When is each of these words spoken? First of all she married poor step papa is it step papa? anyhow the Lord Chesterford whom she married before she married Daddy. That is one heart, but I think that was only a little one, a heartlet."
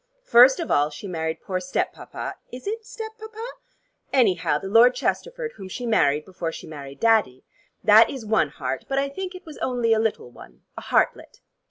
First 0.23 0.59
of 0.59 0.71
all 0.71 0.89
she 0.89 1.07
married 1.07 1.41
poor 1.43 1.59
step 1.59 1.93
papa 1.93 2.33
is 2.51 2.65
it 2.65 2.87
step 2.87 3.11
papa? 3.19 3.45
anyhow 4.11 4.57
the 4.57 4.67
Lord 4.67 4.95
Chesterford 4.95 5.51
whom 5.57 5.67
she 5.69 5.85
married 5.85 6.25
before 6.25 6.51
she 6.51 6.65
married 6.65 6.99
Daddy. 6.99 7.43
That 7.83 8.09
is 8.09 8.25
one 8.25 8.49
heart, 8.49 8.85
but 8.89 8.97
I 8.97 9.09
think 9.09 9.33
that 9.33 9.45
was 9.45 9.59
only 9.59 9.93
a 9.93 9.99
little 9.99 10.31
one, 10.31 10.63
a 10.75 10.81
heartlet." 10.81 11.41